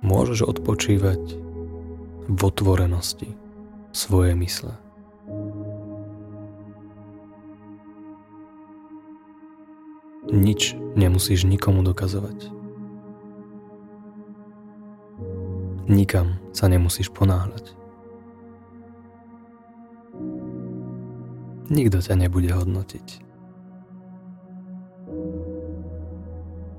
[0.00, 1.22] môžeš odpočívať
[2.26, 3.32] v otvorenosti
[3.94, 4.74] svojej mysle.
[10.26, 12.50] Nič nemusíš nikomu dokazovať.
[15.86, 17.78] Nikam sa nemusíš ponáhľať.
[21.70, 23.22] Nikto ťa nebude hodnotiť.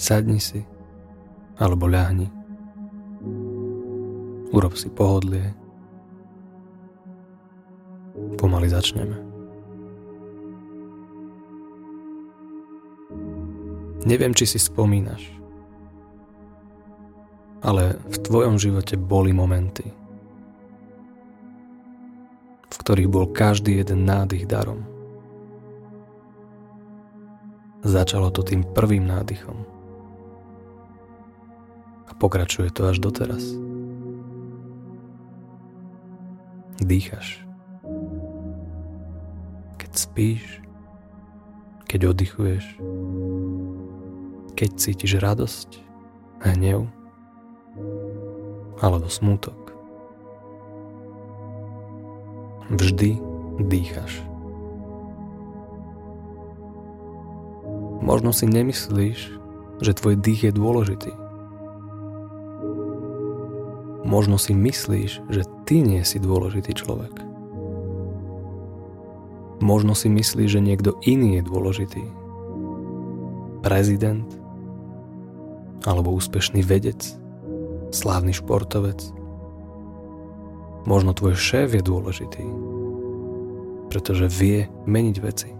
[0.00, 0.64] Sadni si
[1.60, 2.43] alebo ľahni.
[4.54, 5.50] Urob si pohodlie.
[8.38, 9.18] Pomaly začneme.
[14.06, 15.26] Neviem, či si spomínaš,
[17.64, 19.90] ale v tvojom živote boli momenty,
[22.68, 24.86] v ktorých bol každý jeden nádych darom.
[27.82, 29.66] Začalo to tým prvým nádychom.
[32.06, 33.73] A pokračuje to až doteraz.
[36.84, 37.40] Dýchaš.
[39.80, 40.60] Keď spíš,
[41.88, 42.64] keď oddychuješ,
[44.52, 45.80] keď cítiš radosť,
[46.44, 46.84] hnev
[48.84, 49.56] alebo smútok.
[52.68, 53.16] Vždy
[53.64, 54.20] dýchaš.
[58.04, 59.32] Možno si nemyslíš,
[59.80, 61.23] že tvoj dých je dôležitý.
[64.14, 67.18] Možno si myslíš, že ty nie si dôležitý človek.
[69.58, 72.04] Možno si myslíš, že niekto iný je dôležitý.
[73.66, 74.30] Prezident,
[75.82, 77.02] alebo úspešný vedec,
[77.90, 79.02] slávny športovec.
[80.86, 82.46] Možno tvoj šéf je dôležitý,
[83.90, 85.50] pretože vie meniť veci.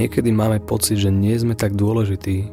[0.00, 2.48] Niekedy máme pocit, že nie sme tak dôležití,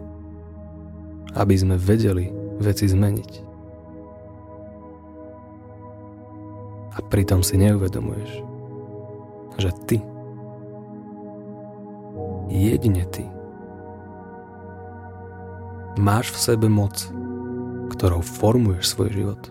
[1.32, 2.28] aby sme vedeli
[2.60, 3.32] veci zmeniť.
[6.92, 8.44] A pritom si neuvedomuješ,
[9.64, 10.04] že ty
[12.52, 13.24] jedine ty.
[15.96, 17.00] Máš v sebe moc,
[17.96, 19.42] ktorou formuješ svoj život.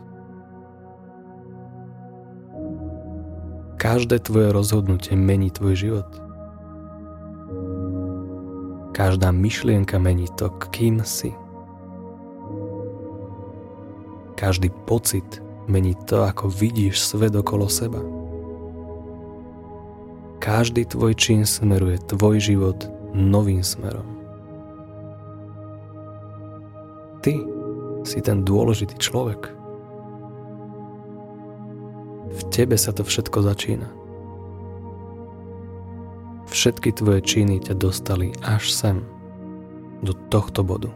[3.80, 6.25] Každé tvoje rozhodnutie mení tvoj život.
[8.96, 11.36] Každá myšlienka mení to, kým si.
[14.40, 18.00] Každý pocit mení to, ako vidíš svet okolo seba.
[20.40, 24.08] Každý tvoj čin smeruje tvoj život novým smerom.
[27.20, 27.36] Ty
[28.00, 29.52] si ten dôležitý človek.
[32.32, 34.05] V tebe sa to všetko začína.
[36.66, 39.06] Všetky tvoje činy ťa dostali až sem,
[40.02, 40.90] do tohto bodu,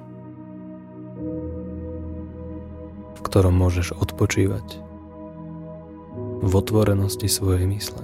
[3.15, 4.67] v ktorom môžeš odpočívať
[6.43, 8.03] v otvorenosti svojej mysle.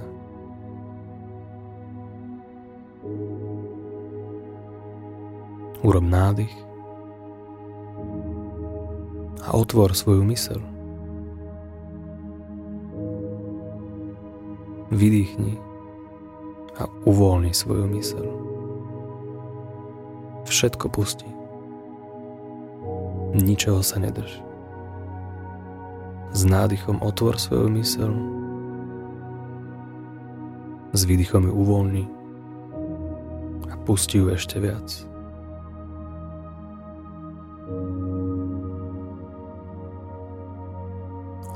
[5.83, 6.55] Urob nádych
[9.43, 10.63] a otvor svoju mysel.
[14.87, 15.66] Vydýchni
[16.77, 18.27] a uvoľni svoju mysel.
[20.45, 21.27] Všetko pustí.
[23.35, 24.39] Ničoho sa nedrž.
[26.31, 28.13] S nádychom otvor svoju mysel.
[30.93, 32.05] S výdychom ju uvoľni
[33.67, 34.87] a pusti ju ešte viac.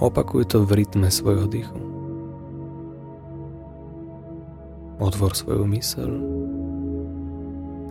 [0.02, 2.01] Opakuj to v rytme svojho dýchu.
[5.02, 6.12] Otvor svoju myseľ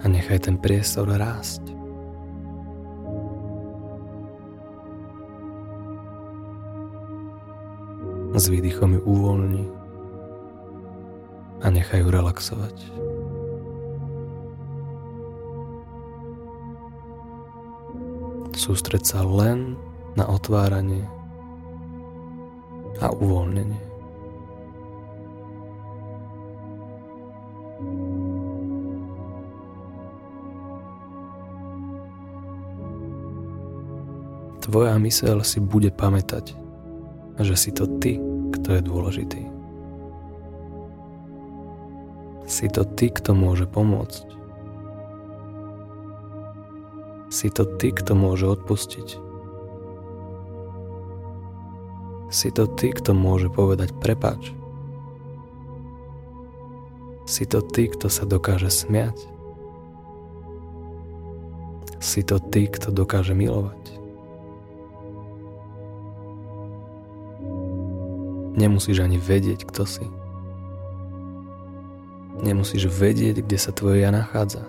[0.01, 1.67] a nechaj ten priestor rásť.
[8.39, 9.67] S výdychom ju uvoľni
[11.61, 12.77] a nechaj ju relaxovať.
[18.55, 19.75] Sústreď sa len
[20.15, 21.11] na otváranie
[23.03, 23.90] a uvoľnenie.
[34.71, 36.55] Tvoja myseľ si bude pamätať,
[37.43, 38.23] že si to ty,
[38.55, 39.43] kto je dôležitý.
[42.47, 44.31] Si to ty, kto môže pomôcť.
[47.35, 49.19] Si to ty, kto môže odpustiť.
[52.31, 54.55] Si to ty, kto môže povedať prepač.
[57.27, 59.19] Si to ty, kto sa dokáže smiať.
[61.99, 64.00] si to ty, kto dokáže milovať.
[68.61, 70.05] Nemusíš ani vedieť, kto si.
[72.45, 74.69] Nemusíš vedieť, kde sa tvoje ja nachádza.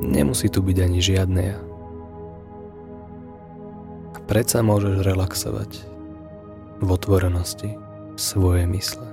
[0.00, 1.60] Nemusí tu byť ani žiadne ja.
[4.16, 5.70] A predsa môžeš relaxovať
[6.80, 7.76] v otvorenosti
[8.16, 9.04] svoje mysle.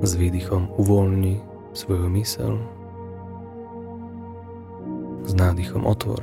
[0.00, 1.44] S výdychom uvoľni
[1.76, 2.56] svoju mysel.
[5.22, 6.22] S nádychom otvor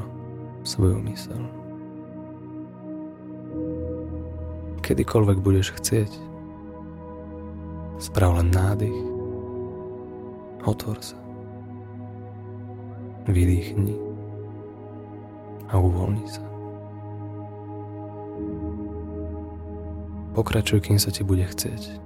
[0.63, 1.39] svoju mysel.
[4.83, 6.11] Kedykoľvek budeš chcieť,
[8.01, 8.99] sprav len nádych,
[10.65, 11.19] otvor sa,
[13.29, 13.95] vydýchni
[15.69, 16.43] a uvoľni sa.
[20.33, 21.99] Pokračuj, kým sa ti bude chcieť.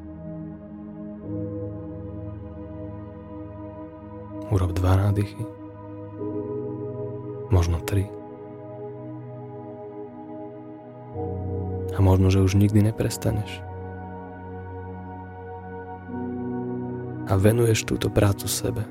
[4.52, 5.63] Urob dva nádychy.
[7.54, 8.10] Možno tri.
[11.94, 13.62] A možno, že už nikdy neprestaneš.
[17.30, 18.82] A venuješ túto prácu sebe.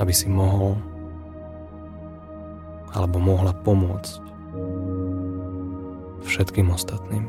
[0.00, 0.80] Aby si mohol
[2.96, 4.24] alebo mohla pomôcť
[6.24, 7.28] všetkým ostatným.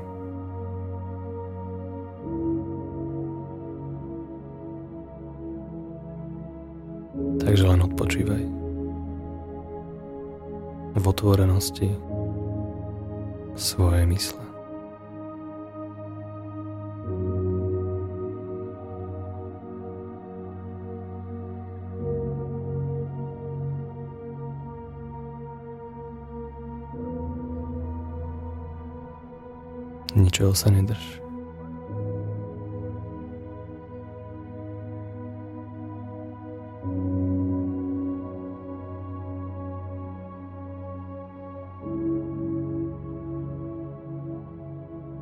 [7.43, 8.58] Takže len odpočívaj.
[10.95, 11.95] V otvorenosti
[13.55, 14.43] svoje mysle.
[30.17, 31.28] Ničoho sa nedrž.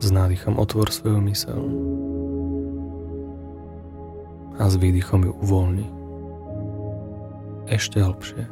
[0.07, 1.67] S nádychom otvor svoju mysel
[4.55, 5.83] a s výdychom ju uvoľni
[7.67, 8.47] ešte hlbšie.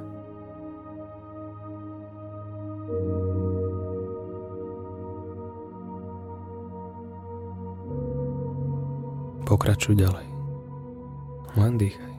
[9.48, 10.28] Pokračuj ďalej.
[11.56, 12.15] Len dýchaj.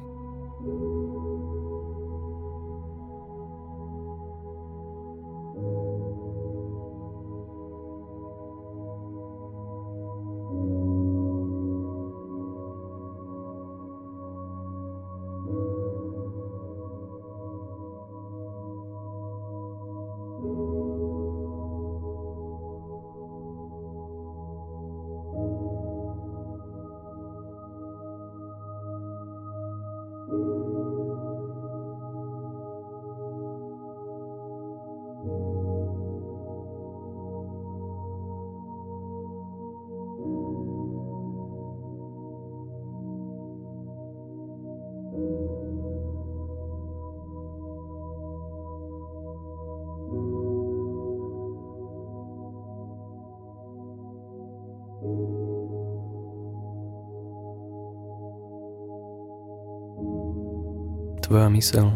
[61.27, 61.91] Tvoja mysel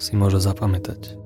[0.00, 1.20] si môže zapamätať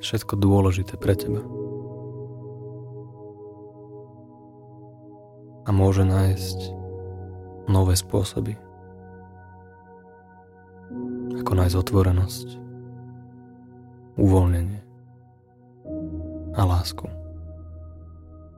[0.00, 1.44] všetko dôležité pre teba.
[5.64, 6.58] A môže nájsť
[7.68, 8.56] nové spôsoby,
[11.44, 12.48] ako nájsť otvorenosť,
[14.16, 14.80] uvoľnenie
[16.56, 17.04] a lásku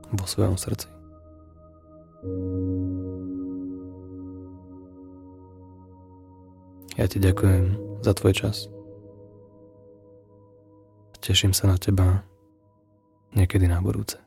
[0.07, 0.87] vo svojom srdci.
[6.93, 7.73] Ja ti ďakujem
[8.05, 8.69] za tvoj čas.
[11.19, 12.21] Teším sa na teba
[13.35, 14.22] niekedy na budúce.